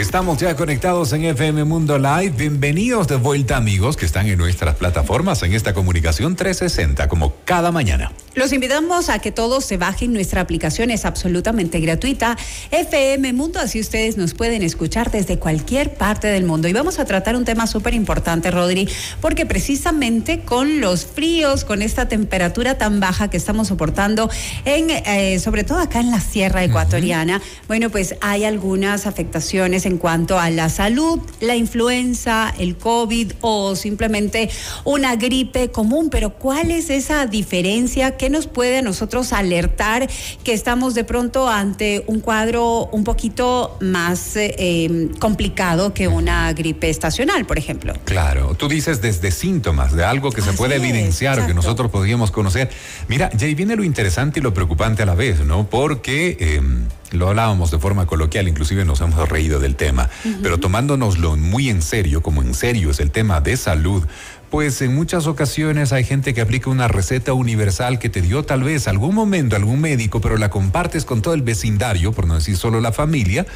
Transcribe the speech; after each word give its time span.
Estamos 0.00 0.38
ya 0.38 0.56
conectados 0.56 1.12
en 1.12 1.26
FM 1.26 1.64
Mundo 1.64 1.98
Live. 1.98 2.30
Bienvenidos 2.30 3.06
de 3.06 3.16
vuelta 3.16 3.58
amigos 3.58 3.98
que 3.98 4.06
están 4.06 4.26
en 4.28 4.38
nuestras 4.38 4.76
plataformas 4.76 5.42
en 5.42 5.52
esta 5.52 5.74
comunicación 5.74 6.36
360 6.36 7.06
como 7.06 7.34
cada 7.44 7.70
mañana. 7.70 8.10
Los 8.34 8.54
invitamos 8.54 9.10
a 9.10 9.18
que 9.18 9.30
todos 9.30 9.64
se 9.66 9.76
bajen 9.76 10.14
nuestra 10.14 10.40
aplicación, 10.40 10.90
es 10.90 11.04
absolutamente 11.04 11.80
gratuita, 11.80 12.38
FM 12.70 13.34
Mundo, 13.34 13.60
así 13.60 13.78
ustedes 13.78 14.16
nos 14.16 14.32
pueden 14.32 14.62
escuchar 14.62 15.10
desde 15.10 15.38
cualquier 15.38 15.92
parte 15.92 16.28
del 16.28 16.44
mundo. 16.44 16.66
Y 16.66 16.72
vamos 16.72 16.98
a 16.98 17.04
tratar 17.04 17.36
un 17.36 17.44
tema 17.44 17.66
súper 17.66 17.92
importante, 17.92 18.50
Rodri, 18.50 18.88
porque 19.20 19.44
precisamente 19.44 20.40
con 20.40 20.80
los 20.80 21.04
fríos, 21.04 21.64
con 21.64 21.82
esta 21.82 22.08
temperatura 22.08 22.78
tan 22.78 23.00
baja 23.00 23.28
que 23.28 23.36
estamos 23.36 23.68
soportando, 23.68 24.30
en, 24.64 24.88
eh, 24.88 25.38
sobre 25.40 25.64
todo 25.64 25.80
acá 25.80 26.00
en 26.00 26.10
la 26.10 26.20
Sierra 26.20 26.64
Ecuatoriana, 26.64 27.42
bueno, 27.68 27.90
pues 27.90 28.14
hay 28.22 28.44
algunas 28.44 29.06
afectaciones 29.06 29.84
en 29.86 29.89
cuanto 29.98 30.38
a 30.38 30.50
la 30.50 30.68
salud, 30.68 31.20
la 31.40 31.56
influenza, 31.56 32.52
el 32.58 32.76
COVID 32.76 33.32
o 33.40 33.76
simplemente 33.76 34.50
una 34.84 35.16
gripe 35.16 35.70
común, 35.70 36.10
pero 36.10 36.30
¿cuál 36.30 36.70
es 36.70 36.90
esa 36.90 37.26
diferencia? 37.26 38.16
¿Qué 38.16 38.30
nos 38.30 38.46
puede 38.46 38.78
a 38.78 38.82
nosotros 38.82 39.32
alertar 39.32 40.08
que 40.44 40.52
estamos 40.52 40.94
de 40.94 41.04
pronto 41.04 41.48
ante 41.48 42.04
un 42.06 42.20
cuadro 42.20 42.86
un 42.92 43.04
poquito 43.04 43.76
más 43.80 44.36
eh, 44.36 44.54
em, 44.58 45.08
complicado 45.14 45.94
que 45.94 46.08
una 46.08 46.52
gripe 46.52 46.90
estacional, 46.90 47.46
por 47.46 47.58
ejemplo? 47.58 47.94
Claro, 48.04 48.54
tú 48.54 48.68
dices 48.68 49.00
desde 49.00 49.30
síntomas 49.30 49.94
de 49.94 50.04
algo 50.04 50.30
que 50.30 50.42
se 50.42 50.52
puede 50.52 50.76
evidenciar 50.76 51.40
o 51.40 51.46
que 51.46 51.54
nosotros 51.54 51.90
podríamos 51.90 52.30
conocer. 52.30 52.70
Mira, 53.08 53.30
ya 53.34 53.46
ahí 53.46 53.54
viene 53.54 53.76
lo 53.76 53.84
interesante 53.84 54.40
y 54.40 54.42
lo 54.42 54.54
preocupante 54.54 55.02
a 55.02 55.06
la 55.06 55.14
vez, 55.14 55.40
¿no? 55.40 55.68
Porque... 55.68 56.36
Em, 56.40 56.86
lo 57.12 57.28
hablábamos 57.28 57.70
de 57.70 57.78
forma 57.78 58.06
coloquial, 58.06 58.48
inclusive 58.48 58.84
nos 58.84 59.00
hemos 59.00 59.28
reído 59.28 59.58
del 59.58 59.74
tema, 59.80 60.10
pero 60.42 60.60
tomándonoslo 60.60 61.38
muy 61.38 61.70
en 61.70 61.80
serio, 61.80 62.20
como 62.20 62.42
en 62.42 62.52
serio 62.52 62.90
es 62.90 63.00
el 63.00 63.10
tema 63.10 63.40
de 63.40 63.56
salud, 63.56 64.04
pues 64.50 64.82
en 64.82 64.94
muchas 64.94 65.28
ocasiones 65.28 65.92
hay 65.92 66.02
gente 66.02 66.34
que 66.34 66.40
aplica 66.40 66.70
una 66.70 66.88
receta 66.88 67.32
universal 67.32 68.00
que 68.00 68.08
te 68.08 68.20
dio 68.20 68.42
tal 68.42 68.64
vez 68.64 68.88
algún 68.88 69.14
momento 69.14 69.54
algún 69.54 69.80
médico, 69.80 70.20
pero 70.20 70.36
la 70.36 70.50
compartes 70.50 71.04
con 71.04 71.22
todo 71.22 71.34
el 71.34 71.42
vecindario, 71.42 72.12
por 72.12 72.26
no 72.26 72.34
decir 72.34 72.56
solo 72.56 72.80
la 72.80 72.92
familia, 72.92 73.46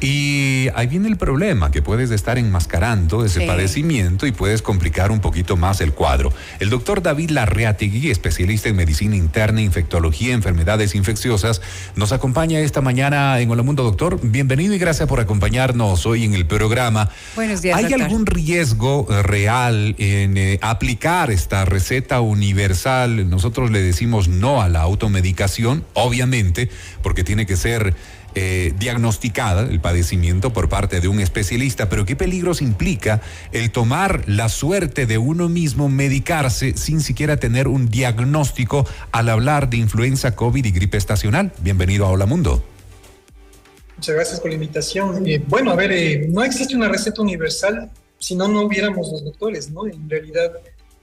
y 0.00 0.68
ahí 0.74 0.86
viene 0.86 1.08
el 1.08 1.16
problema, 1.16 1.70
que 1.70 1.82
puedes 1.82 2.10
estar 2.10 2.38
enmascarando 2.38 3.24
ese 3.24 3.46
padecimiento 3.46 4.26
y 4.26 4.32
puedes 4.32 4.62
complicar 4.62 5.10
un 5.10 5.20
poquito 5.20 5.56
más 5.56 5.80
el 5.80 5.92
cuadro. 5.92 6.32
El 6.60 6.70
doctor 6.70 7.02
David 7.02 7.30
Larreategui, 7.30 8.10
especialista 8.10 8.68
en 8.68 8.76
medicina 8.76 9.16
interna, 9.16 9.60
infectología, 9.60 10.32
enfermedades 10.32 10.94
infecciosas, 10.94 11.60
nos 11.94 12.12
acompaña 12.12 12.58
esta 12.60 12.80
mañana 12.80 13.38
en 13.40 13.50
Hola 13.50 13.62
Mundo, 13.62 13.82
doctor. 13.82 14.18
Bienvenido 14.22 14.74
y 14.74 14.78
gracias 14.78 15.08
por 15.08 15.20
acompañarnos 15.20 16.06
hoy 16.06 16.24
en 16.24 16.34
el 16.34 16.46
programa. 16.46 17.10
Buenos 17.34 17.60
días. 17.60 17.76
¿Hay 17.76 17.92
algún 17.92 18.24
riesgo 18.24 19.06
eh, 19.10 19.22
real? 19.22 19.94
En 20.22 20.38
eh, 20.38 20.58
aplicar 20.62 21.30
esta 21.30 21.64
receta 21.64 22.20
universal. 22.20 23.28
Nosotros 23.28 23.70
le 23.70 23.82
decimos 23.82 24.28
no 24.28 24.62
a 24.62 24.68
la 24.68 24.80
automedicación, 24.80 25.84
obviamente, 25.94 26.70
porque 27.02 27.24
tiene 27.24 27.46
que 27.46 27.56
ser 27.56 27.94
eh, 28.34 28.72
diagnosticada 28.78 29.62
el 29.62 29.80
padecimiento 29.80 30.54
por 30.54 30.70
parte 30.70 31.00
de 31.00 31.08
un 31.08 31.20
especialista, 31.20 31.90
pero 31.90 32.06
qué 32.06 32.16
peligros 32.16 32.62
implica 32.62 33.20
el 33.52 33.70
tomar 33.70 34.24
la 34.26 34.48
suerte 34.48 35.04
de 35.04 35.18
uno 35.18 35.50
mismo 35.50 35.90
medicarse 35.90 36.74
sin 36.76 37.02
siquiera 37.02 37.36
tener 37.36 37.68
un 37.68 37.90
diagnóstico 37.90 38.86
al 39.10 39.28
hablar 39.28 39.68
de 39.68 39.76
influenza, 39.76 40.34
COVID 40.34 40.64
y 40.64 40.70
gripe 40.70 40.96
estacional. 40.96 41.52
Bienvenido 41.60 42.06
a 42.06 42.10
Hola 42.10 42.24
Mundo. 42.24 42.64
Muchas 43.96 44.14
gracias 44.14 44.40
por 44.40 44.48
la 44.48 44.54
invitación. 44.54 45.26
Eh, 45.26 45.44
bueno, 45.46 45.70
a 45.70 45.76
ver, 45.76 46.30
no 46.30 46.42
existe 46.42 46.74
una 46.74 46.88
receta 46.88 47.20
universal 47.20 47.90
si 48.22 48.36
no, 48.36 48.46
no 48.46 48.62
hubiéramos 48.62 49.10
los 49.10 49.24
doctores, 49.24 49.70
¿no? 49.70 49.84
En 49.84 50.08
realidad, 50.08 50.52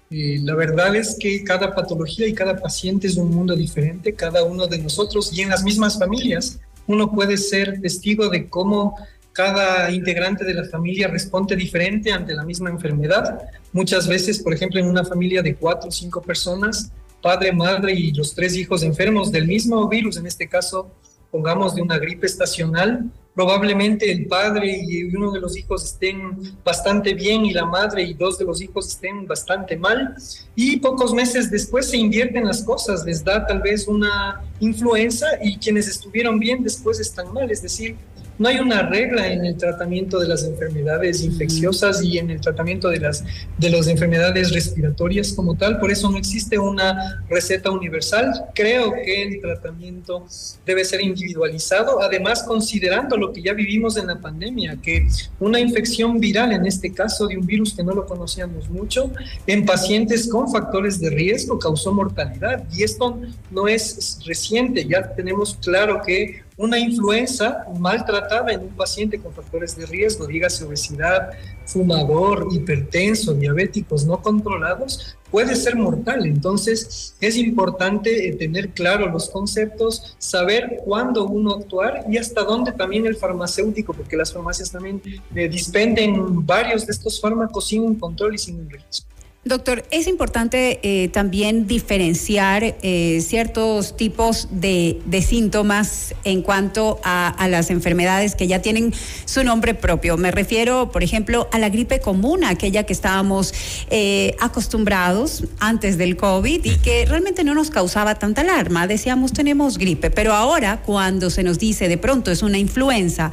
eh, 0.09 0.39
la 0.41 0.55
verdad 0.55 0.95
es 0.95 1.17
que 1.19 1.43
cada 1.43 1.75
patología 1.75 2.25
y 2.25 2.33
cada 2.33 2.55
paciente 2.55 3.07
es 3.07 3.17
un 3.17 3.29
mundo 3.29 3.57
diferente, 3.57 4.13
cada 4.13 4.45
uno 4.45 4.67
de 4.67 4.77
nosotros 4.77 5.37
y 5.37 5.41
en 5.41 5.49
las 5.49 5.61
mismas 5.63 5.99
familias. 5.99 6.59
Uno 6.87 7.11
puede 7.11 7.35
ser 7.35 7.81
testigo 7.81 8.29
de 8.29 8.47
cómo 8.47 8.95
cada 9.33 9.91
integrante 9.91 10.45
de 10.45 10.53
la 10.53 10.63
familia 10.63 11.09
responde 11.09 11.57
diferente 11.57 12.09
ante 12.13 12.33
la 12.33 12.45
misma 12.45 12.69
enfermedad. 12.69 13.49
Muchas 13.73 14.07
veces, 14.07 14.39
por 14.39 14.53
ejemplo, 14.53 14.79
en 14.79 14.87
una 14.87 15.03
familia 15.03 15.41
de 15.41 15.55
cuatro 15.55 15.89
o 15.89 15.91
cinco 15.91 16.21
personas, 16.21 16.89
padre, 17.21 17.51
madre 17.51 17.93
y 17.93 18.13
los 18.13 18.33
tres 18.33 18.55
hijos 18.55 18.81
enfermos 18.81 19.29
del 19.29 19.45
mismo 19.45 19.89
virus, 19.89 20.15
en 20.15 20.25
este 20.25 20.47
caso, 20.47 20.89
pongamos 21.31 21.75
de 21.75 21.81
una 21.81 21.99
gripe 21.99 22.25
estacional, 22.25 23.11
probablemente 23.33 24.11
el 24.11 24.25
padre 24.25 24.81
y 24.85 25.03
uno 25.15 25.31
de 25.31 25.39
los 25.39 25.55
hijos 25.57 25.83
estén 25.85 26.37
bastante 26.63 27.13
bien 27.13 27.45
y 27.45 27.53
la 27.53 27.65
madre 27.65 28.03
y 28.03 28.13
dos 28.13 28.37
de 28.37 28.45
los 28.45 28.61
hijos 28.61 28.87
estén 28.87 29.27
bastante 29.27 29.77
mal. 29.77 30.15
Y 30.55 30.77
pocos 30.77 31.13
meses 31.13 31.49
después 31.49 31.89
se 31.89 31.97
invierten 31.97 32.45
las 32.45 32.63
cosas, 32.63 33.05
les 33.05 33.23
da 33.23 33.45
tal 33.45 33.61
vez 33.61 33.87
una 33.87 34.41
influenza 34.59 35.27
y 35.41 35.57
quienes 35.57 35.87
estuvieron 35.87 36.39
bien 36.39 36.63
después 36.63 36.99
están 36.99 37.31
mal. 37.33 37.49
Es 37.49 37.61
decir, 37.61 37.95
no 38.39 38.47
hay 38.47 38.59
una 38.59 38.83
regla 38.83 39.31
en 39.31 39.45
el 39.45 39.57
tratamiento 39.57 40.17
de 40.17 40.29
las 40.29 40.45
enfermedades 40.45 41.21
infecciosas 41.23 42.01
y 42.01 42.17
en 42.17 42.31
el 42.31 42.39
tratamiento 42.39 42.87
de 42.87 43.01
las, 43.01 43.23
de 43.57 43.69
las 43.69 43.87
enfermedades 43.87 44.53
respiratorias 44.53 45.33
como 45.33 45.55
tal, 45.55 45.77
por 45.77 45.91
eso 45.91 46.09
no 46.09 46.17
existe 46.17 46.57
una 46.57 47.21
receta 47.29 47.69
universal. 47.69 48.45
Creo 48.55 48.93
que 48.93 49.23
el 49.23 49.41
tratamiento 49.41 50.25
debe 50.65 50.85
ser 50.85 51.01
individualizado, 51.01 52.01
además 52.01 52.43
considerando 52.43 53.17
lo 53.17 53.33
que 53.33 53.41
ya 53.41 53.53
vivimos 53.53 53.97
en 53.97 54.07
la 54.07 54.19
pandemia, 54.19 54.77
que 54.81 55.05
una 55.41 55.59
infección 55.59 56.19
viral, 56.19 56.53
en 56.53 56.65
este 56.65 56.93
caso 56.93 57.27
de 57.27 57.37
un 57.37 57.45
virus 57.45 57.75
que 57.75 57.83
no 57.83 57.93
lo 57.93 58.05
conocíamos 58.05 58.69
mucho, 58.69 59.11
en 59.47 59.65
pacientes 59.65 60.29
con 60.29 60.49
factores 60.49 61.01
de 61.01 61.09
riesgo 61.09 61.59
causó 61.59 61.91
mortalidad. 61.91 62.63
Y 62.73 62.83
esto 62.83 63.19
no 63.51 63.67
es 63.67 64.19
reciente, 64.25 64.87
ya 64.87 65.13
tenemos 65.13 65.57
claro 65.61 66.01
que 66.05 66.47
una 66.59 66.77
influenza 66.77 67.63
mal 67.79 68.05
tratada 68.05 68.51
en 68.51 68.59
un 68.59 68.75
paciente 68.75 69.17
con 69.17 69.33
factores 69.33 69.77
de 69.77 69.85
riesgo, 69.85 70.27
dígase 70.27 70.65
obesidad, 70.65 71.29
fumador, 71.65 72.47
hipertenso, 72.51 73.33
diabéticos 73.33 74.05
no 74.05 74.21
controlados, 74.21 75.15
puede 75.31 75.55
ser 75.55 75.77
mortal. 75.77 76.25
Entonces 76.25 77.15
es 77.21 77.37
importante 77.37 78.27
eh, 78.27 78.35
tener 78.35 78.71
claro 78.71 79.07
los 79.09 79.29
conceptos, 79.29 80.17
saber 80.17 80.81
cuándo 80.83 81.25
uno 81.27 81.55
actuar 81.55 82.03
y 82.09 82.17
hasta 82.17 82.43
dónde 82.43 82.73
también 82.73 83.05
el 83.05 83.15
farmacéutico, 83.15 83.93
porque 83.93 84.17
las 84.17 84.33
farmacias 84.33 84.69
también 84.69 85.01
eh, 85.33 85.47
dispenden 85.47 86.45
varios 86.45 86.85
de 86.85 86.91
estos 86.91 87.21
fármacos 87.21 87.69
sin 87.69 87.83
un 87.83 87.95
control 87.95 88.35
y 88.35 88.37
sin 88.37 88.59
un 88.59 88.69
registro. 88.69 89.18
Doctor, 89.49 89.83
es 89.89 90.05
importante 90.05 90.79
eh, 90.83 91.07
también 91.07 91.65
diferenciar 91.65 92.75
eh, 92.83 93.19
ciertos 93.25 93.97
tipos 93.97 94.47
de, 94.51 95.01
síntomas 95.27 96.13
en 96.23 96.43
cuanto 96.43 96.99
a, 97.03 97.47
las 97.49 97.71
enfermedades 97.71 98.35
que 98.35 98.45
ya 98.45 98.61
tienen 98.61 98.93
su 99.25 99.43
nombre 99.43 99.73
propio. 99.73 100.17
Me 100.17 100.29
refiero, 100.29 100.91
por 100.91 101.03
ejemplo, 101.03 101.49
a 101.51 101.57
la 101.57 101.69
gripe 101.69 101.99
común, 101.99 102.43
aquella 102.43 102.83
que 102.83 102.93
estábamos 102.93 103.51
eh, 103.89 104.35
acostumbrados 104.39 105.45
antes 105.59 105.97
del 105.97 106.15
COVID 106.15 106.63
y 106.63 106.75
que 106.75 107.07
realmente 107.07 107.43
no 107.43 107.55
nos 107.55 107.71
causaba 107.71 108.19
tanta 108.19 108.41
alarma. 108.41 108.85
Decíamos, 108.85 109.33
tenemos 109.33 109.79
gripe, 109.79 110.11
pero 110.11 110.33
ahora 110.33 110.83
cuando 110.85 111.31
se 111.31 111.41
nos 111.41 111.57
dice 111.57 111.87
de 111.87 111.97
pronto 111.97 112.29
es 112.29 112.43
una 112.43 112.59
influenza, 112.59 113.31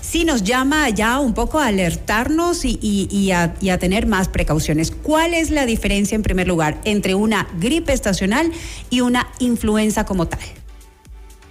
sí 0.00 0.24
nos 0.24 0.44
llama 0.44 0.88
ya 0.90 1.18
un 1.18 1.34
poco 1.34 1.58
a 1.58 1.66
alertarnos 1.66 2.64
y, 2.64 3.30
a, 3.32 3.78
tener 3.78 4.06
más 4.06 4.28
precauciones. 4.28 4.92
¿Cuál 5.06 5.34
es 5.34 5.52
la 5.52 5.66
diferencia, 5.66 6.16
en 6.16 6.24
primer 6.24 6.48
lugar, 6.48 6.80
entre 6.84 7.14
una 7.14 7.46
gripe 7.60 7.92
estacional 7.92 8.50
y 8.90 9.02
una 9.02 9.28
influenza 9.38 10.04
como 10.04 10.26
tal? 10.26 10.40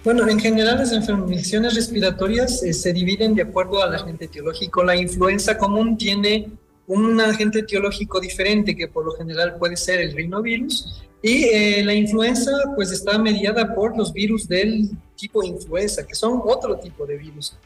Bueno, 0.04 0.28
en 0.28 0.38
general 0.38 0.76
las 0.76 0.92
infecciones 0.92 1.74
respiratorias 1.74 2.62
eh, 2.62 2.74
se 2.74 2.92
dividen 2.92 3.34
de 3.34 3.44
acuerdo 3.44 3.82
al 3.82 3.94
agente 3.94 4.26
etiológico. 4.26 4.84
La 4.84 4.94
influenza 4.94 5.56
común 5.56 5.96
tiene 5.96 6.50
un 6.86 7.18
agente 7.18 7.60
etiológico 7.60 8.20
diferente 8.20 8.76
que 8.76 8.88
por 8.88 9.06
lo 9.06 9.12
general 9.12 9.56
puede 9.58 9.78
ser 9.78 10.00
el 10.00 10.12
rinovirus 10.12 11.02
y 11.22 11.44
eh, 11.44 11.82
la 11.82 11.94
influenza 11.94 12.52
pues 12.74 12.92
está 12.92 13.16
mediada 13.16 13.74
por 13.74 13.96
los 13.96 14.12
virus 14.12 14.46
del 14.46 14.90
tipo 15.16 15.42
influenza, 15.42 16.06
que 16.06 16.14
son 16.14 16.42
otro 16.44 16.76
tipo 16.76 17.06
de 17.06 17.16
virus. 17.16 17.56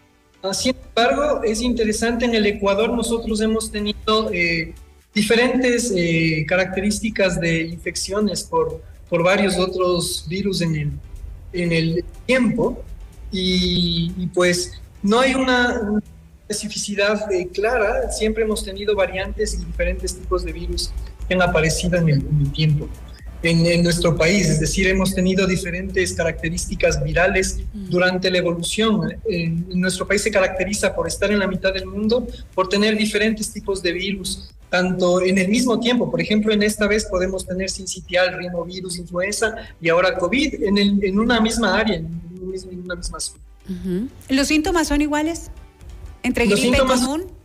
Sin 0.53 0.77
embargo, 0.87 1.43
es 1.43 1.61
interesante, 1.61 2.27
en 2.27 2.37
el 2.37 2.47
Ecuador 2.47 2.91
nosotros 2.91 3.41
hemos 3.41 3.73
tenido 3.73 4.31
eh, 4.33 4.73
diferentes 5.15 5.93
eh, 5.97 6.45
características 6.47 7.41
de 7.41 7.62
infecciones 7.62 8.45
por, 8.45 8.83
por 9.09 9.23
varios 9.23 9.59
otros 9.59 10.25
virus 10.29 10.61
en 10.61 10.77
el, 10.77 10.91
en 11.53 11.73
el 11.73 12.05
tiempo 12.27 12.83
y, 13.33 14.27
pues 14.35 14.81
no 15.03 15.21
hay 15.21 15.35
una, 15.35 16.01
especificidad 16.49 17.33
eh, 17.33 17.49
clara, 17.49 18.11
siempre 18.11 18.43
hemos 18.43 18.65
tenido 18.65 18.97
variantes 18.97 19.55
y 19.55 19.65
diferentes 19.65 20.17
tipos 20.17 20.45
de 20.45 20.53
virus 20.53 20.91
que 21.29 21.35
han 21.35 21.43
aparecido 21.43 21.97
en 21.97 22.09
el, 22.09 22.19
en 22.19 22.41
el 22.41 22.53
tiempo. 22.53 22.89
en, 23.43 23.83
nuestro 23.85 24.17
país, 24.17 24.49
es 24.51 24.59
decir, 24.59 24.89
hemos 24.89 25.15
tenido 25.15 25.47
diferentes 25.47 26.13
características 26.13 27.03
virales 27.03 27.61
durante 27.73 28.31
la 28.31 28.39
evolución. 28.39 29.17
En, 29.29 29.65
nuestro 29.81 30.06
país 30.06 30.23
se 30.23 30.31
caracteriza 30.31 30.95
por 30.95 31.06
estar 31.06 31.31
en 31.31 31.39
la 31.39 31.47
mitad 31.47 31.73
del 31.73 31.87
mundo, 31.87 32.27
por 32.55 32.69
tener 32.69 32.97
diferentes 32.97 33.53
tipos 33.53 33.81
de 33.81 33.93
virus, 33.93 34.51
tanto 34.70 35.20
en 35.20 35.37
el 35.37 35.49
mismo 35.49 35.81
tiempo, 35.81 36.11
por 36.11 36.20
ejemplo, 36.20 36.52
en 36.52 36.62
esta 36.62 36.87
vez 36.87 37.05
podemos 37.05 37.46
tener 37.46 37.69
sincitial, 37.69 38.38
rinovirus, 38.38 38.99
influenza 38.99 39.56
y 39.81 39.88
ahora 39.88 40.17
COVID 40.17 40.62
en, 40.62 40.78
en 40.78 41.19
una 41.19 41.40
misma 41.40 41.76
área, 41.76 41.96
en, 41.96 42.20
una 42.84 42.94
misma 42.94 43.20
zona. 43.20 43.40
¿Los 44.28 44.49
síntomas 44.49 44.88
son 44.88 45.02
iguales? 45.02 45.50
¿Entre 46.22 46.46
Los 46.46 46.61
síntomas 46.61 47.00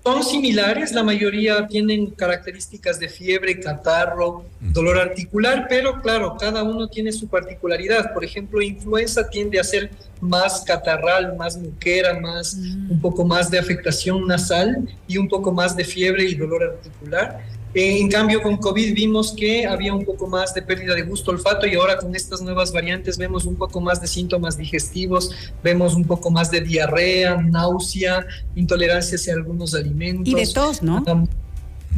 son 0.06 0.24
similares, 0.24 0.92
la 0.92 1.02
mayoría 1.02 1.66
tienen 1.66 2.12
características 2.12 3.00
de 3.00 3.10
fiebre, 3.10 3.60
catarro, 3.60 4.46
dolor 4.62 5.00
articular, 5.00 5.66
pero 5.68 6.00
claro, 6.00 6.38
cada 6.40 6.62
uno 6.62 6.88
tiene 6.88 7.12
su 7.12 7.28
particularidad. 7.28 8.14
Por 8.14 8.24
ejemplo, 8.24 8.62
influenza 8.62 9.28
tiende 9.28 9.60
a 9.60 9.64
ser 9.64 9.90
más 10.22 10.64
catarral, 10.64 11.36
más 11.36 11.58
muquera, 11.58 12.20
más 12.20 12.56
mm. 12.56 12.92
un 12.92 13.02
poco 13.02 13.26
más 13.26 13.50
de 13.50 13.58
afectación 13.58 14.28
nasal 14.28 14.88
y 15.08 15.18
un 15.18 15.28
poco 15.28 15.52
más 15.52 15.76
de 15.76 15.84
fiebre 15.84 16.24
y 16.26 16.36
dolor 16.36 16.64
articular 16.64 17.44
en 17.76 18.10
cambio, 18.10 18.42
con 18.42 18.56
COVID 18.56 18.94
vimos 18.94 19.34
que 19.34 19.68
había 19.68 19.94
un 19.94 20.06
poco 20.06 20.28
más 20.28 20.54
de 20.54 20.62
pérdida 20.62 20.96
de 20.96 21.02
gusto 21.02 21.32
olfato 21.32 21.68
y 21.68 21.76
ahora 21.76 21.98
con 21.98 22.16
estas 22.16 22.42
nuevas 22.42 22.72
variantes 22.72 23.18
vemos 23.18 23.46
un 23.46 23.58
poco 23.58 23.82
más 23.82 24.00
de 24.00 24.08
síntomas 24.08 24.58
digestivos, 24.58 25.32
vemos 25.62 25.94
un 25.94 26.06
poco 26.06 26.32
más 26.32 26.50
de 26.50 26.62
diarrea, 26.62 27.36
náusea, 27.36 28.26
intolerancia 28.56 29.18
hacia 29.18 29.34
algunos 29.34 29.76
alimentos. 29.76 30.28
Y 30.28 30.36
de 30.36 30.48
tos, 30.48 30.82
¿no? 30.82 31.04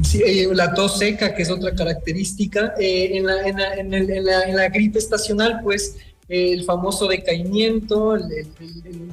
Sí, 0.03 0.21
eh, 0.23 0.49
la 0.51 0.73
tos 0.73 0.97
seca, 0.97 1.35
que 1.35 1.43
es 1.43 1.49
otra 1.49 1.73
característica. 1.73 2.73
Eh, 2.79 3.17
en, 3.17 3.25
la, 3.25 3.47
en, 3.47 3.57
la, 3.57 3.73
en, 3.75 3.91
la, 4.25 4.43
en, 4.43 4.55
la, 4.55 4.69
gripe 4.69 4.99
estacional, 4.99 5.59
pues 5.63 5.95
el 6.29 6.63
famoso 6.65 7.07
decaimiento, 7.07 8.15
el, 8.15 8.23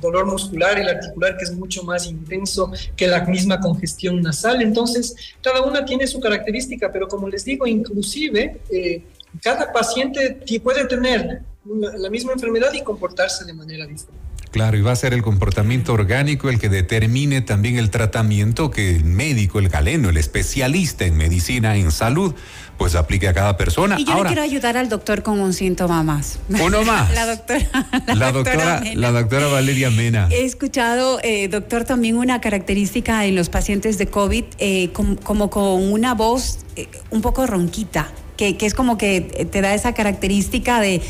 dolor 0.01 0.27
muscular, 0.27 0.79
el 0.79 0.89
articular, 0.89 1.37
que 1.37 1.45
es 1.45 1.53
mucho 1.53 1.85
más 1.85 2.07
intenso 2.07 2.73
que 2.97 3.07
la 3.07 3.25
misma 3.25 3.61
congestión 3.61 4.21
nasal. 4.21 4.63
Entonces, 4.63 5.15
cada 5.43 5.63
una 5.63 5.85
tiene 5.85 6.07
su 6.07 6.21
característica, 6.21 6.91
pero 6.93 7.07
como 7.07 7.29
les 7.29 7.45
digo, 7.45 7.67
inclusive 7.67 8.61
eh, 8.71 9.03
cada 9.43 9.73
paciente 9.73 10.41
puede 10.63 10.87
tener 10.87 11.43
la 11.65 12.11
misma 12.11 12.33
enfermedad 12.33 12.73
y 12.73 12.83
comportarse 12.83 13.45
de 13.45 13.53
manera 13.53 13.87
diferente. 13.87 14.24
Claro, 14.55 14.77
y 14.77 14.83
va 14.83 14.93
a 14.93 14.97
ser 14.97 15.15
el 15.15 15.23
comportamiento 15.23 15.93
orgánico 15.93 16.49
el 16.49 16.61
que 16.61 16.69
determine 16.69 17.41
también 17.41 17.77
el 17.77 17.91
tratamiento 17.91 18.71
que 18.71 18.95
el 18.95 19.03
médico, 19.03 19.59
el 19.59 19.69
galeno, 19.69 20.11
el 20.11 20.17
especialista 20.17 21.05
en 21.05 21.17
medicina, 21.17 21.75
en 21.75 21.91
salud, 21.91 22.37
pues 22.79 22.95
aplique 22.95 23.27
a 23.27 23.35
cada 23.35 23.57
persona. 23.57 23.97
Y 23.99 24.05
yo 24.05 24.15
le 24.23 24.29
quiero 24.29 24.43
ayudar 24.43 24.77
al 24.77 24.89
doctor 24.89 25.25
con 25.25 25.41
un 25.41 25.55
síntoma 25.55 26.05
más. 26.05 26.39
Uno 26.49 26.85
más. 26.85 27.13
la 27.15 27.27
doctora. 27.27 27.67
La, 28.15 28.31
doctora, 28.31 28.83
la 28.95 29.11
doctora 29.11 29.49
Valeria 29.49 29.91
Mena. 29.91 30.29
He 30.31 30.45
escuchado, 30.45 31.19
eh, 31.25 31.49
doctor, 31.49 31.83
también 31.83 32.17
una 32.17 32.41
característica 32.41 33.27
en 33.27 33.35
los 33.35 33.49
pacientes 33.49 33.99
de 33.99 34.07
COVID, 34.07 34.45
eh, 34.59 34.93
como, 34.93 35.51
con 35.51 35.93
una 35.93 36.15
voz 36.15 36.61
eh, 36.77 36.87
un 37.11 37.23
poco 37.23 37.45
ronquita. 37.45 38.09
Que, 38.37 38.57
que, 38.57 38.67
es 38.67 38.75
como 38.75 38.99
que 38.99 39.21
te 39.51 39.61
da 39.61 39.75
esa 39.75 39.95
característica 39.95 40.81
de, 40.81 41.03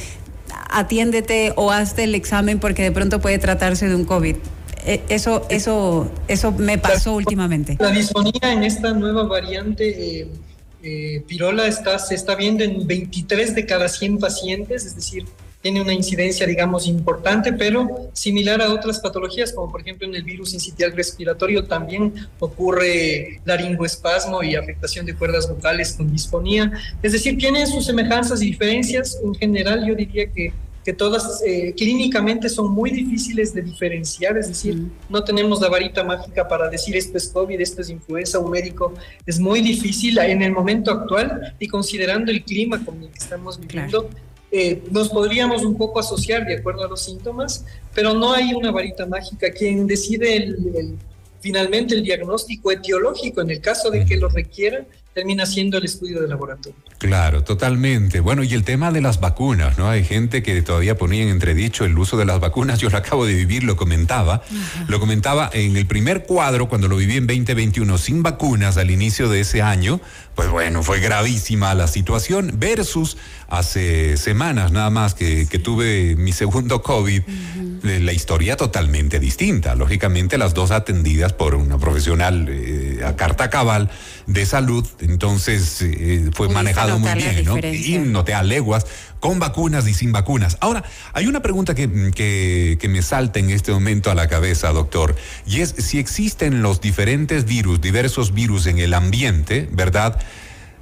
atiéndete 0.70 1.52
o 1.56 1.70
hazte 1.70 2.04
el 2.04 2.14
examen 2.14 2.58
porque 2.58 2.82
de 2.82 2.92
pronto 2.92 3.20
puede 3.20 3.38
tratarse 3.38 3.88
de 3.88 3.94
un 3.94 4.04
COVID. 4.04 4.36
E, 4.86 5.02
eso, 5.08 5.46
eso, 5.48 6.10
eso 6.28 6.52
me 6.52 6.78
pasó 6.78 7.14
últimamente. 7.14 7.76
La 7.80 7.90
disfonía 7.90 8.52
en 8.52 8.64
esta 8.64 8.92
nueva 8.92 9.24
variante 9.24 10.20
eh, 10.20 10.28
eh, 10.82 11.24
pirola 11.26 11.66
está, 11.66 11.98
se 11.98 12.14
está 12.14 12.34
viendo 12.34 12.62
en 12.64 12.86
23 12.86 13.54
de 13.54 13.66
cada 13.66 13.88
100 13.88 14.18
pacientes, 14.18 14.84
es 14.84 14.94
decir, 14.94 15.24
tiene 15.64 15.80
una 15.80 15.94
incidencia, 15.94 16.46
digamos, 16.46 16.86
importante, 16.86 17.54
pero 17.54 18.10
similar 18.12 18.60
a 18.60 18.70
otras 18.70 19.00
patologías, 19.00 19.50
como 19.50 19.72
por 19.72 19.80
ejemplo 19.80 20.06
en 20.06 20.14
el 20.14 20.22
virus 20.22 20.52
incitial 20.52 20.92
respiratorio 20.92 21.64
también 21.64 22.12
ocurre 22.38 23.40
laringoespasmo 23.46 24.42
y 24.42 24.56
afectación 24.56 25.06
de 25.06 25.14
cuerdas 25.14 25.48
vocales 25.48 25.94
con 25.94 26.12
disfonía. 26.12 26.70
Es 27.02 27.12
decir, 27.12 27.38
tiene 27.38 27.66
sus 27.66 27.86
semejanzas 27.86 28.42
y 28.42 28.50
diferencias. 28.50 29.18
En 29.24 29.34
general, 29.34 29.86
yo 29.86 29.94
diría 29.94 30.30
que 30.30 30.52
que 30.84 30.92
todas 30.92 31.42
eh, 31.46 31.72
clínicamente 31.74 32.50
son 32.50 32.70
muy 32.70 32.90
difíciles 32.90 33.54
de 33.54 33.62
diferenciar, 33.62 34.36
es 34.36 34.48
decir, 34.48 34.76
no 35.08 35.24
tenemos 35.24 35.62
la 35.62 35.70
varita 35.70 36.04
mágica 36.04 36.46
para 36.46 36.68
decir 36.68 36.94
esto 36.94 37.16
es 37.16 37.28
COVID, 37.28 37.58
esto 37.58 37.80
es 37.80 37.88
influenza, 37.88 38.38
un 38.38 38.50
médico, 38.50 38.92
es 39.24 39.40
muy 39.40 39.62
difícil 39.62 40.18
en 40.18 40.42
el 40.42 40.52
momento 40.52 40.90
actual 40.90 41.54
y 41.58 41.68
considerando 41.68 42.30
el 42.30 42.44
clima 42.44 42.84
con 42.84 43.02
el 43.02 43.08
que 43.08 43.18
estamos 43.18 43.58
viviendo, 43.58 44.10
eh, 44.56 44.84
nos 44.92 45.08
podríamos 45.08 45.64
un 45.64 45.76
poco 45.76 45.98
asociar 45.98 46.46
de 46.46 46.58
acuerdo 46.58 46.84
a 46.84 46.88
los 46.88 47.02
síntomas, 47.02 47.64
pero 47.92 48.14
no 48.14 48.32
hay 48.32 48.54
una 48.54 48.70
varita 48.70 49.04
mágica. 49.04 49.50
Quien 49.50 49.84
decide 49.84 50.54
finalmente 51.40 51.96
el 51.96 52.04
diagnóstico 52.04 52.70
etiológico, 52.70 53.40
en 53.40 53.50
el 53.50 53.60
caso 53.60 53.90
de 53.90 54.06
que 54.06 54.16
lo 54.16 54.28
requiera, 54.28 54.86
termina 55.14 55.46
siendo 55.46 55.78
el 55.78 55.84
estudio 55.84 56.20
de 56.20 56.28
laboratorio. 56.28 56.74
Claro, 56.98 57.44
totalmente. 57.44 58.20
Bueno, 58.20 58.42
y 58.42 58.52
el 58.52 58.64
tema 58.64 58.90
de 58.90 59.00
las 59.00 59.20
vacunas, 59.20 59.78
¿no? 59.78 59.88
Hay 59.88 60.04
gente 60.04 60.42
que 60.42 60.60
todavía 60.62 60.98
ponía 60.98 61.22
en 61.22 61.28
entredicho 61.28 61.84
el 61.84 61.96
uso 61.96 62.16
de 62.16 62.24
las 62.24 62.40
vacunas. 62.40 62.78
Yo 62.80 62.90
lo 62.90 62.98
acabo 62.98 63.24
de 63.24 63.34
vivir, 63.34 63.62
lo 63.62 63.76
comentaba. 63.76 64.42
Lo 64.88 64.98
comentaba 64.98 65.48
en 65.52 65.76
el 65.76 65.86
primer 65.86 66.24
cuadro, 66.24 66.68
cuando 66.68 66.88
lo 66.88 66.96
viví 66.96 67.16
en 67.16 67.26
2021, 67.26 67.96
sin 67.98 68.22
vacunas 68.22 68.76
al 68.76 68.90
inicio 68.90 69.28
de 69.28 69.40
ese 69.40 69.62
año. 69.62 70.00
Pues 70.34 70.50
bueno, 70.50 70.82
fue 70.82 70.98
gravísima 70.98 71.74
la 71.74 71.86
situación 71.86 72.54
versus 72.56 73.16
hace 73.48 74.16
semanas 74.16 74.72
nada 74.72 74.90
más 74.90 75.14
que, 75.14 75.46
tuve 75.62 76.16
mi 76.16 76.32
segundo 76.32 76.82
COVID. 76.82 77.22
Eh, 77.84 78.00
la 78.00 78.12
historia 78.12 78.56
totalmente 78.56 79.20
distinta. 79.20 79.74
Lógicamente, 79.74 80.38
las 80.38 80.54
dos 80.54 80.70
atendidas 80.70 81.34
por 81.34 81.54
una 81.54 81.78
profesional 81.78 82.48
eh, 82.48 83.02
a 83.06 83.14
carta 83.14 83.50
cabal 83.50 83.90
de 84.26 84.46
salud, 84.46 84.86
entonces 85.00 85.78
eh, 85.82 86.30
fue 86.32 86.48
manejado 86.48 86.98
muy 86.98 87.12
bien, 87.14 87.44
¿no? 87.44 87.58
Y 87.58 87.98
no 87.98 88.24
te 88.24 88.34
aleguas 88.34 88.86
con 89.20 89.38
vacunas 89.38 89.86
y 89.88 89.94
sin 89.94 90.12
vacunas. 90.12 90.56
Ahora, 90.60 90.84
hay 91.12 91.26
una 91.26 91.40
pregunta 91.40 91.74
que, 91.74 92.12
que, 92.14 92.78
que 92.80 92.88
me 92.88 93.02
salta 93.02 93.38
en 93.38 93.50
este 93.50 93.72
momento 93.72 94.10
a 94.10 94.14
la 94.14 94.28
cabeza, 94.28 94.70
doctor, 94.72 95.16
y 95.46 95.60
es 95.60 95.74
si 95.78 95.98
existen 95.98 96.62
los 96.62 96.80
diferentes 96.80 97.44
virus, 97.44 97.80
diversos 97.80 98.34
virus 98.34 98.66
en 98.66 98.78
el 98.78 98.94
ambiente, 98.94 99.68
¿verdad? 99.72 100.20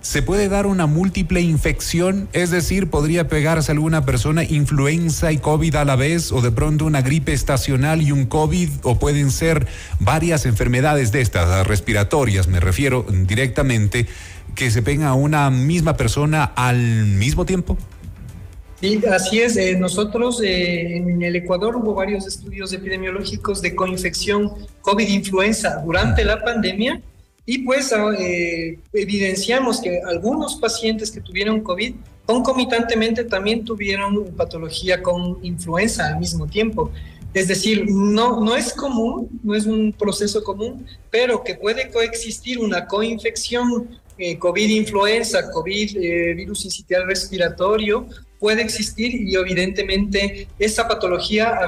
¿Se 0.02 0.20
puede 0.20 0.48
dar 0.48 0.66
una 0.66 0.86
múltiple 0.86 1.40
infección? 1.40 2.28
Es 2.32 2.50
decir, 2.50 2.90
¿podría 2.90 3.28
pegarse 3.28 3.70
alguna 3.70 4.04
persona 4.04 4.42
influenza 4.42 5.30
y 5.30 5.38
COVID 5.38 5.76
a 5.76 5.84
la 5.84 5.94
vez 5.94 6.32
o 6.32 6.40
de 6.40 6.50
pronto 6.50 6.86
una 6.86 7.02
gripe 7.02 7.32
estacional 7.32 8.02
y 8.02 8.10
un 8.10 8.26
COVID 8.26 8.68
o 8.82 8.98
pueden 8.98 9.30
ser 9.30 9.68
varias 10.00 10.44
enfermedades 10.44 11.12
de 11.12 11.20
estas, 11.20 11.64
respiratorias, 11.68 12.48
me 12.48 12.58
refiero 12.58 13.06
directamente, 13.08 14.08
que 14.56 14.72
se 14.72 14.82
pega 14.82 15.06
a 15.06 15.14
una 15.14 15.50
misma 15.50 15.96
persona 15.96 16.52
al 16.56 17.06
mismo 17.06 17.46
tiempo? 17.46 17.78
Sí, 18.80 19.00
así 19.08 19.40
es. 19.40 19.56
Eh, 19.56 19.76
nosotros 19.78 20.42
eh, 20.42 20.96
en 20.96 21.22
el 21.22 21.36
Ecuador 21.36 21.76
hubo 21.76 21.94
varios 21.94 22.26
estudios 22.26 22.72
epidemiológicos 22.72 23.62
de 23.62 23.76
coinfección 23.76 24.50
COVID-influenza 24.80 25.80
durante 25.84 26.24
la 26.24 26.42
pandemia 26.42 27.00
y 27.44 27.58
pues 27.58 27.92
ah, 27.92 28.12
eh, 28.18 28.78
evidenciamos 28.92 29.80
que 29.80 30.00
algunos 30.00 30.56
pacientes 30.56 31.10
que 31.10 31.20
tuvieron 31.20 31.60
COVID 31.60 31.94
concomitantemente 32.24 33.24
también 33.24 33.64
tuvieron 33.64 34.32
patología 34.36 35.02
con 35.02 35.44
influenza 35.44 36.08
al 36.08 36.20
mismo 36.20 36.46
tiempo. 36.46 36.92
Es 37.34 37.48
decir, 37.48 37.86
no, 37.88 38.40
no 38.40 38.54
es 38.54 38.72
común, 38.74 39.40
no 39.42 39.54
es 39.54 39.66
un 39.66 39.92
proceso 39.92 40.44
común, 40.44 40.86
pero 41.10 41.42
que 41.42 41.54
puede 41.54 41.90
coexistir 41.90 42.58
una 42.58 42.86
coinfección 42.86 43.88
eh, 44.18 44.38
COVID-influenza, 44.38 45.50
COVID-virus 45.50 46.64
eh, 46.64 46.66
incitial 46.66 47.06
respiratorio 47.06 48.06
puede 48.42 48.60
existir 48.60 49.14
y 49.14 49.36
evidentemente 49.36 50.48
esa 50.58 50.88
patología 50.88 51.60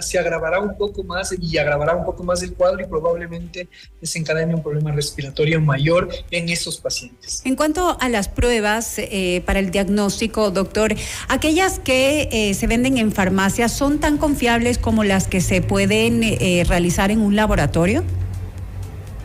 se 0.00 0.20
agravará 0.20 0.60
un 0.60 0.76
poco 0.78 1.02
más 1.02 1.34
y 1.36 1.58
agravará 1.58 1.96
un 1.96 2.04
poco 2.04 2.22
más 2.22 2.44
el 2.44 2.54
cuadro 2.54 2.80
y 2.80 2.86
probablemente 2.86 3.68
desencadene 4.00 4.54
un 4.54 4.62
problema 4.62 4.92
respiratorio 4.92 5.60
mayor 5.60 6.10
en 6.30 6.48
esos 6.48 6.78
pacientes. 6.78 7.42
En 7.44 7.56
cuanto 7.56 7.98
a 8.00 8.08
las 8.08 8.28
pruebas 8.28 9.00
eh, 9.00 9.42
para 9.46 9.58
el 9.58 9.72
diagnóstico, 9.72 10.52
doctor, 10.52 10.94
aquellas 11.26 11.80
que 11.80 12.28
eh, 12.30 12.54
se 12.54 12.68
venden 12.68 12.98
en 12.98 13.10
farmacias 13.10 13.72
son 13.72 13.98
tan 13.98 14.16
confiables 14.16 14.78
como 14.78 15.02
las 15.02 15.26
que 15.26 15.40
se 15.40 15.60
pueden 15.60 16.22
eh, 16.22 16.62
realizar 16.68 17.10
en 17.10 17.20
un 17.20 17.34
laboratorio? 17.34 18.04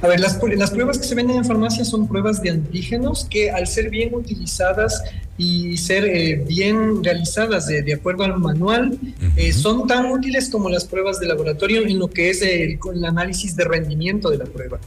A 0.02 0.08
ver, 0.08 0.20
las, 0.20 0.40
las, 0.56 0.72
pruebas 0.72 1.00
que 1.00 1.06
se 1.06 1.16
venden 1.16 1.38
en 1.38 1.46
farmacia 1.46 1.84
son 1.84 2.08
pruebas 2.08 2.42
de 2.42 2.52
antígenos 2.52 3.26
que 3.26 3.50
al 3.50 3.66
ser 3.66 3.90
bien 3.90 4.14
utilizadas 4.14 5.04
y 5.40 5.76
ser 5.78 6.06
eh, 6.06 6.36
bien 6.48 7.04
realizadas 7.04 7.66
de, 7.68 7.94
acuerdo 7.94 8.24
al 8.24 8.38
manual, 8.38 8.98
eh, 9.36 9.52
son 9.54 9.88
tan 9.88 10.12
útiles 10.12 10.50
como 10.50 10.70
las 10.70 10.86
pruebas 10.86 11.20
de 11.20 11.28
laboratorio 11.28 11.82
en 11.82 11.98
lo 11.98 12.10
que 12.10 12.30
es 12.30 12.44
el, 12.44 12.80
el 12.94 13.06
análisis 13.06 13.56
de 13.56 13.64
rendimiento 13.66 14.30
de 14.30 14.38
la 14.38 14.46
prueba. 14.46 14.80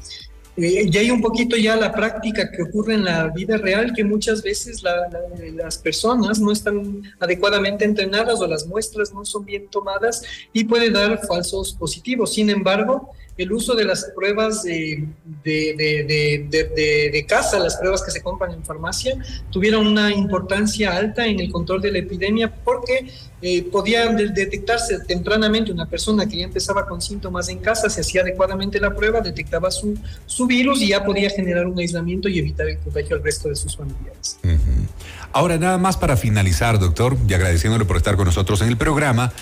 Eh, 0.56 0.90
y 0.92 0.96
hay 0.98 1.10
un 1.10 1.22
poquito 1.22 1.56
ya 1.56 1.76
la 1.76 1.92
práctica 1.92 2.50
que 2.50 2.62
ocurre 2.62 2.94
en 2.94 3.04
la 3.04 3.28
vida 3.28 3.56
real, 3.56 3.92
que 3.94 4.04
muchas 4.04 4.42
veces 4.42 4.82
las 5.54 5.78
personas 5.78 6.40
no 6.40 6.52
están 6.52 7.02
adecuadamente 7.18 7.84
entrenadas 7.84 8.40
o 8.40 8.46
las 8.46 8.66
muestras 8.66 9.12
no 9.14 9.24
son 9.24 9.44
bien 9.44 9.68
tomadas 9.68 10.22
y 10.52 10.64
puede 10.64 10.90
dar 10.90 11.24
falsos 11.26 11.72
positivos. 11.72 12.34
Sin 12.34 12.50
embargo, 12.50 13.10
el 13.42 13.52
uso 13.52 13.74
de 13.74 13.84
las 13.84 14.10
pruebas 14.14 14.62
de, 14.62 15.08
de, 15.44 17.24
casa, 17.26 17.58
las 17.58 17.76
pruebas 17.76 18.02
que 18.02 18.10
se 18.10 18.22
compran 18.22 18.52
en 18.52 18.64
farmacia, 18.64 19.16
tuvieron 19.50 19.86
una 19.86 20.12
importancia 20.12 20.96
alta 20.96 21.26
en 21.26 21.40
el 21.40 21.50
control 21.50 21.80
de 21.80 21.92
la 21.92 21.98
epidemia 21.98 22.52
porque 22.52 23.10
eh, 23.42 23.62
podía 23.62 24.06
detectarse 24.08 24.98
tempranamente 25.00 25.72
una 25.72 25.86
persona 25.86 26.26
que 26.26 26.38
ya 26.38 26.44
empezaba 26.44 26.86
con 26.86 27.00
síntomas 27.00 27.48
en 27.48 27.58
casa, 27.58 27.88
se 27.88 28.02
hacía 28.02 28.20
adecuadamente 28.22 28.78
la 28.78 28.94
prueba, 28.94 29.20
detectaba 29.20 29.70
su, 29.70 29.96
su 30.26 30.46
virus 30.46 30.82
y 30.82 30.88
ya 30.88 31.04
podía 31.04 31.30
generar 31.30 31.66
un 31.66 31.78
aislamiento 31.78 32.28
y 32.28 32.38
evitar 32.38 32.68
el 32.68 32.78
contagio 32.78 33.16
al 33.16 33.22
resto 33.22 33.48
de 33.48 33.56
sus 33.56 33.76
familiares. 33.76 34.38
Ahora, 35.32 35.56
nada 35.56 35.78
más 35.78 35.96
para 35.96 36.16
finalizar, 36.16 36.78
doctor, 36.78 37.16
y 37.26 37.32
agradeciéndole 37.32 37.84
por 37.84 37.96
estar 37.96 38.16
con 38.16 38.26
nosotros 38.26 38.60
en 38.62 38.68
el 38.68 38.76
programa, 38.76 39.32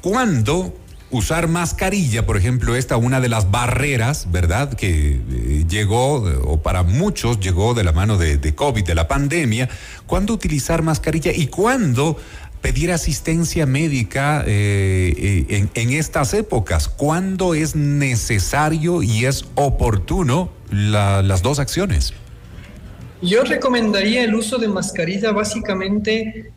¿cuándo 0.00 0.72
usar 1.10 1.48
mascarilla, 1.48 2.24
por 2.24 2.36
ejemplo, 2.36 2.76
esta 2.76 2.96
una 2.96 3.20
de 3.20 3.28
las 3.28 3.50
barreras, 3.50 4.28
¿verdad? 4.30 4.72
Que 4.74 5.20
eh, 5.30 5.64
llegó, 5.68 6.16
o 6.44 6.62
para 6.62 6.82
muchos 6.82 7.40
llegó 7.40 7.74
de 7.74 7.84
la 7.84 7.92
mano 7.92 8.16
de, 8.16 8.54
COVID, 8.54 8.84
de 8.84 8.94
la 8.94 9.08
pandemia. 9.08 9.68
¿Cuándo 10.06 10.32
utilizar 10.32 10.82
mascarilla 10.82 11.32
y 11.32 11.48
cuándo 11.48 12.16
pedir 12.60 12.92
asistencia 12.92 13.66
médica 13.66 14.44
eh, 14.46 15.46
eh, 15.48 15.68
en, 15.74 15.90
estas 15.90 16.32
épocas? 16.34 16.88
¿Cuándo 16.88 17.54
es 17.54 17.74
necesario 17.74 19.02
y 19.02 19.26
es 19.26 19.46
oportuno 19.56 20.52
las 20.70 21.42
dos 21.42 21.58
acciones? 21.58 22.14
Yo 23.22 23.42
recomendaría 23.44 24.24
el 24.24 24.34
uso 24.34 24.58
de 24.58 24.68
mascarilla 24.68 25.32
básicamente 25.32 26.52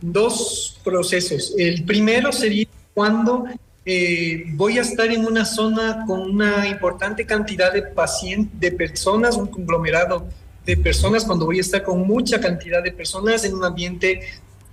dos 0.00 0.78
procesos. 0.84 1.54
El 1.58 1.84
primero 1.84 2.30
sería 2.30 2.66
cuando 2.94 3.44
voy 4.54 4.78
a 4.78 4.82
estar 4.82 5.10
en 5.10 5.26
una 5.26 5.44
zona 5.44 6.04
con 6.06 6.20
una 6.20 6.66
importante 6.66 7.26
cantidad 7.26 7.72
de 7.72 7.82
pacientes, 7.82 8.58
de 8.58 8.72
personas, 8.72 9.36
un 9.36 9.48
conglomerado 9.48 10.26
de 10.64 10.76
personas, 10.76 11.24
cuando 11.24 11.44
voy 11.44 11.58
a 11.58 11.60
estar 11.60 11.82
con 11.82 12.06
mucha 12.06 12.40
cantidad 12.40 12.82
de 12.82 12.92
personas 12.92 13.44
en 13.44 13.54
un 13.54 13.64
ambiente 13.64 14.20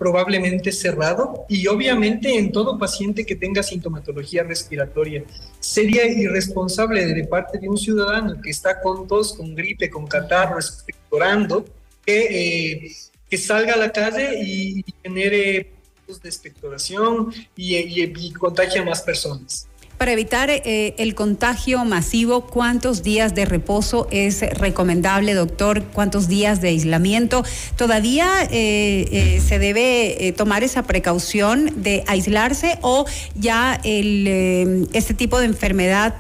probablemente 0.02 0.72
cerrado 0.72 1.46
y 1.48 1.68
obviamente 1.68 2.36
en 2.36 2.52
todo 2.52 2.80
paciente 2.80 3.24
que 3.24 3.36
tenga 3.36 3.62
sintomatología 3.62 4.42
respiratoria. 4.42 5.24
Sería 5.60 6.08
irresponsable 6.08 7.06
de 7.06 7.24
parte 7.26 7.60
de 7.60 7.70
un 7.70 7.78
ciudadano 7.78 8.42
que 8.42 8.50
está 8.50 8.82
con 8.82 9.08
tos, 9.08 9.34
con 9.34 9.54
gripe, 9.54 9.92
con 9.92 10.08
catarro, 10.08 10.58
expectorando, 10.58 11.66
que, 12.04 12.86
eh, 12.86 12.92
que 13.30 13.38
salga 13.38 13.74
a 13.74 13.78
la 13.78 13.92
calle 13.92 14.42
y, 14.44 14.84
genere 15.04 15.72
de 16.20 16.30
expectoración 16.30 17.34
y, 17.56 18.34
contagie 18.34 18.80
a 18.80 18.86
más 18.86 19.02
personas. 19.02 19.68
Para 19.98 20.14
evitar 20.14 20.50
eh, 20.50 20.96
el 20.98 21.14
contagio 21.14 21.86
masivo, 21.86 22.48
¿cuántos 22.48 23.04
días 23.04 23.36
de 23.36 23.46
reposo 23.46 24.08
es 24.10 24.42
recomendable, 24.58 25.36
doctor? 25.36 25.84
¿Cuántos 25.94 26.28
días 26.28 26.60
de 26.60 26.70
aislamiento? 26.70 27.44
¿Todavía 27.76 28.28
eh, 28.50 29.08
eh, 29.12 29.42
se 29.48 29.60
debe 29.60 30.34
tomar 30.36 30.64
esa 30.64 30.84
precaución 30.84 31.84
de 31.84 32.04
aislarse 32.08 32.80
o 32.82 33.06
ya 33.36 33.80
este 33.84 35.14
tipo 35.14 35.38
de 35.40 35.46
enfermedad 35.46 36.16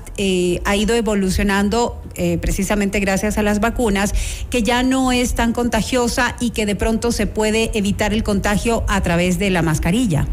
ha 0.63 0.75
ido 0.75 0.93
evolucionando 0.93 2.00
precisamente 2.41 2.99
gracias 2.99 3.37
a 3.37 3.43
las 3.43 3.59
vacunas, 3.59 4.13
que 4.49 4.63
ya 4.63 4.83
no 4.83 5.11
es 5.11 5.33
tan 5.33 5.53
contagiosa 5.53 6.35
y 6.39 6.51
que 6.51 6.65
de 6.65 6.75
pronto 6.75 7.11
se 7.11 7.27
puede 7.27 7.71
evitar 7.77 8.13
el 8.13 8.23
contagio 8.23 8.83
a 8.87 9.01
través 9.01 9.39
de 9.39 9.49
la 9.49 9.61
mascarilla? 9.61 10.27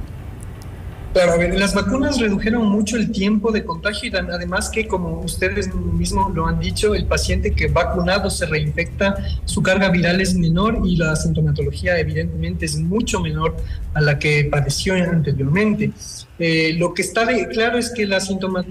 Claro, 1.15 1.33
a 1.33 1.37
ver, 1.39 1.59
las 1.59 1.75
vacunas 1.75 2.21
redujeron 2.21 2.67
mucho 2.67 2.97
el 2.97 3.11
tiempo 3.11 3.51
de 3.51 3.65
contagio 3.65 4.11
y 4.11 4.15
además 4.15 4.69
que, 4.69 4.87
como 4.87 5.21
ustedes 5.21 5.75
mismos 5.75 6.35
lo 6.35 6.47
han 6.47 6.61
dicho, 6.61 6.95
el 6.95 7.07
paciente 7.07 7.53
que 7.53 7.67
vacunado 7.67 8.29
se 8.29 8.45
reinfecta, 8.45 9.17
su 9.45 9.63
carga 9.63 9.89
viral 9.89 10.21
es 10.21 10.35
menor 10.35 10.83
y 10.85 10.97
la 10.97 11.17
sintomatología 11.17 11.99
evidentemente 11.99 12.67
es 12.67 12.77
mucho 12.77 13.21
menor 13.21 13.57
a 13.95 14.03
la 14.03 14.19
que 14.19 14.49
padeció 14.51 14.95
anteriormente. 14.95 15.93
Eh, 16.39 16.75
lo 16.79 16.95
que 16.95 17.03
está 17.03 17.27
claro 17.51 17.79
es 17.79 17.91
que 17.91 18.07
la 18.07 18.19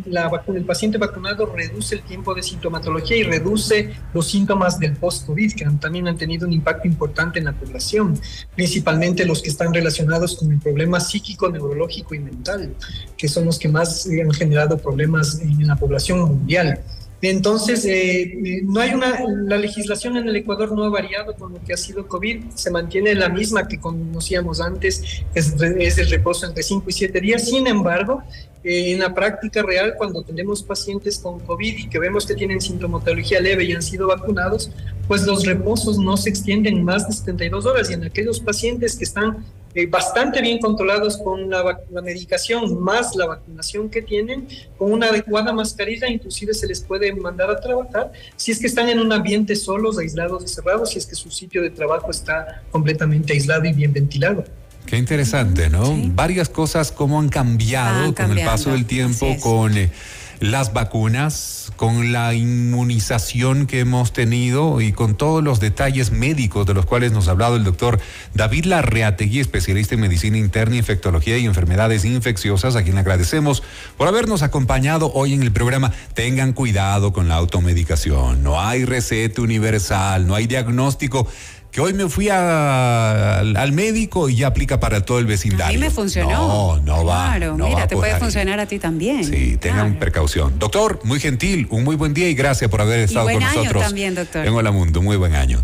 la 0.06 0.44
el 0.56 0.66
paciente 0.66 0.98
vacunado 0.98 1.46
reduce 1.48 1.96
el 1.96 2.02
tiempo 2.02 2.34
de 2.34 2.42
sintomatología 2.42 3.18
y 3.18 3.24
reduce 3.24 3.94
los 4.14 4.28
síntomas 4.28 4.80
del 4.80 4.96
post-COVID, 4.96 5.54
que 5.54 5.66
también 5.80 6.08
han 6.08 6.18
tenido 6.18 6.48
un 6.48 6.54
impacto 6.54 6.88
importante 6.88 7.40
en 7.40 7.46
la 7.46 7.54
población, 7.54 8.20
principalmente 8.56 9.26
los 9.26 9.42
que 9.42 9.50
están 9.50 9.74
relacionados 9.74 10.38
con 10.38 10.52
el 10.52 10.60
problema 10.60 11.00
psíquico, 11.00 11.50
neurológico 11.50 12.16
y 12.16 12.20
mental, 12.20 12.74
que 13.18 13.28
son 13.28 13.46
los 13.46 13.60
que 13.60 13.68
más 13.68 14.08
han 14.08 14.32
generado 14.32 14.78
problemas 14.78 15.40
en 15.42 15.68
la 15.68 15.76
población 15.76 16.20
mundial. 16.20 16.82
Entonces, 17.22 17.84
eh, 17.86 18.22
eh, 18.22 18.62
no 18.64 18.80
hay 18.80 18.94
una, 18.94 19.20
la 19.48 19.58
legislación 19.58 20.18
en 20.18 20.28
el 20.30 20.36
Ecuador 20.36 20.72
no 20.72 20.84
ha 20.84 20.90
variado 20.90 21.34
con 21.34 21.54
lo 21.54 21.64
que 21.64 21.74
ha 21.74 21.78
sido 21.78 22.08
COVID, 22.08 22.52
se 22.54 22.70
mantiene 22.70 23.16
la 23.16 23.28
misma 23.28 23.68
que 23.68 23.80
conocíamos 23.80 24.62
antes, 24.62 25.24
es, 25.34 25.56
el 25.98 26.10
reposo 26.10 26.46
entre 26.46 26.62
5 26.62 26.86
y 26.88 26.94
7 26.94 27.20
días. 27.20 27.46
Sin 27.46 27.66
embargo, 27.66 28.22
eh, 28.64 28.92
en 28.92 29.00
la 29.00 29.16
práctica 29.16 29.64
real, 29.64 29.96
cuando 29.98 30.22
tenemos 30.22 30.62
pacientes 30.62 31.18
con 31.18 31.40
COVID 31.40 31.78
y 31.80 31.90
que 31.90 31.98
vemos 31.98 32.28
que 32.28 32.36
tienen 32.36 32.62
sintomatología 32.62 33.40
leve 33.40 33.64
y 33.64 33.72
han 33.72 33.82
sido 33.82 34.08
vacunados, 34.08 34.70
pues 35.08 35.24
los 35.24 35.44
reposos 35.44 35.98
no 35.98 36.18
se 36.18 36.30
extienden 36.30 36.84
más 36.84 37.08
de 37.08 37.16
72 37.16 37.66
horas 37.66 37.90
y 37.90 37.94
en 37.94 38.04
aquellos 38.04 38.40
pacientes 38.40 38.96
que 38.96 39.06
están 39.06 39.44
eh, 39.78 39.86
bastante 39.86 40.42
bien 40.42 40.58
controlados 40.58 41.18
con 41.18 41.52
la, 41.52 41.80
medicación 42.02 42.82
más 42.82 43.16
la 43.16 43.28
vacunación 43.28 43.92
que 43.92 44.02
tienen, 44.02 44.48
con 44.76 44.92
una 44.92 45.10
adecuada 45.10 45.54
mascarilla, 45.54 46.10
inclusive 46.10 46.56
se 46.56 46.66
les 46.66 46.82
puede 46.82 47.14
mandar 47.14 47.52
a 47.52 47.60
trabajar 47.60 48.12
si 48.36 48.52
es 48.52 48.58
que 48.58 48.66
están 48.66 48.90
en 48.90 49.00
un 49.00 49.14
ambiente 49.14 49.56
solos, 49.56 50.00
aislados 50.00 50.44
y 50.44 50.48
cerrados, 50.48 50.90
si 50.90 50.98
es 50.98 51.06
que 51.06 51.14
su 51.14 51.30
sitio 51.30 51.62
de 51.62 51.70
trabajo 51.70 52.10
está 52.10 52.64
completamente 52.72 53.34
aislado 53.34 53.66
y 53.66 53.74
bien 53.74 53.94
ventilado. 53.94 54.46
Qué 54.88 54.98
interesante, 54.98 55.70
¿no? 55.70 55.96
Varias 56.16 56.50
cosas 56.50 56.92
como 56.92 57.20
han 57.20 57.30
cambiado 57.30 58.16
con 58.16 58.36
el 58.36 58.44
paso 58.44 58.72
del 58.72 58.88
tiempo, 58.88 59.28
con 59.40 59.78
eh, 59.78 59.92
las 60.40 60.74
vacunas, 60.74 61.72
con 61.76 62.12
la 62.12 62.34
inmunización 62.34 63.68
que 63.68 63.80
hemos 63.80 64.14
tenido 64.14 64.82
y 64.82 64.94
con 64.94 65.16
todos 65.16 65.44
los 65.44 65.60
detalles 65.60 66.12
médicos 66.12 66.66
de 66.66 66.74
los 66.74 66.86
cuales 66.86 67.12
nos 67.12 67.28
ha 67.28 67.32
hablado 67.32 67.56
el 67.56 67.64
doctor 67.64 68.00
David 68.34 68.66
Larreategui, 68.66 69.40
especialista 69.40 69.96
en 69.96 70.02
medicina 70.02 70.38
interna, 70.38 70.76
infectología 70.76 71.38
y 71.38 71.46
enfermedades 71.46 72.06
infecciosas, 72.06 72.76
a 72.76 72.84
quien 72.84 72.96
le 72.96 73.02
agradecemos 73.02 73.64
por 73.98 74.08
habernos 74.08 74.42
acompañado 74.42 75.12
hoy 75.14 75.34
en 75.34 75.44
el 75.44 75.52
programa. 75.52 75.92
Tengan 76.14 76.54
cuidado 76.54 77.14
con 77.14 77.28
la 77.28 77.36
automedicación, 77.36 78.44
no 78.44 78.60
hay 78.60 78.86
receta 78.86 79.42
universal, 79.42 80.28
no 80.28 80.36
hay 80.36 80.48
diagnóstico 80.48 81.28
que 81.72 81.82
hoy 81.82 81.94
me 81.94 82.10
fui 82.10 82.30
al 82.30 83.72
médico 83.72 84.30
y 84.30 84.38
ya 84.38 84.48
aplica 84.48 84.80
para 84.80 85.02
todo 85.06 85.20
el 85.20 85.26
vecindario. 85.26 85.66
A 85.66 85.72
mí 85.72 85.78
me 85.78 85.92
funcionó. 85.92 86.78
No, 86.78 86.82
no 86.82 87.06
va. 87.06 87.36
Claro, 87.36 87.58
mira, 87.58 87.88
te 87.88 87.96
puede 87.96 88.18
funcionar 88.18 88.60
a 88.60 88.66
ti 88.66 88.80
también. 88.80 89.24
Sí, 89.24 89.58
tengan 89.58 90.00
precaución. 90.00 90.58
Doctor, 90.60 91.00
muy 91.04 91.20
gentil, 91.20 91.68
un 91.70 91.84
muy 91.84 91.96
buen 91.96 92.14
día 92.14 92.30
y 92.30 92.34
gracias 92.34 92.70
por 92.70 92.82
haber 92.82 93.02
estado 93.02 93.28
con 93.28 93.40
nosotros. 93.40 93.84
también, 93.84 94.16
doctor. 94.16 94.46
En 94.46 94.54
Hola 94.54 94.72
Mundo, 94.72 95.02
muy 95.02 95.18
buen 95.18 95.36
año. 95.36 95.64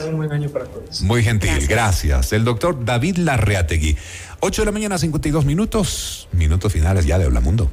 Un 0.00 0.16
buen 0.16 0.32
año 0.32 0.48
para 0.50 0.64
todos. 0.66 1.02
Muy 1.02 1.22
gentil, 1.22 1.66
gracias. 1.68 2.32
El 2.32 2.44
doctor 2.44 2.84
David 2.84 3.16
Larreategui. 3.18 3.96
8 4.40 4.62
de 4.62 4.66
la 4.66 4.72
mañana, 4.72 4.98
52 4.98 5.44
minutos. 5.44 6.28
Minutos 6.32 6.72
finales 6.72 7.06
ya 7.06 7.18
de 7.18 7.26
Hola 7.26 7.40
Mundo. 7.40 7.70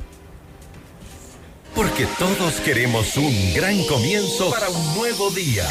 Porque 1.75 2.05
todos 2.19 2.55
queremos 2.63 3.17
un 3.17 3.53
gran 3.53 3.81
comienzo 3.85 4.51
para 4.51 4.69
un 4.69 4.95
nuevo 4.95 5.31
día. 5.31 5.65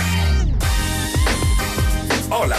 Hola 2.33 2.57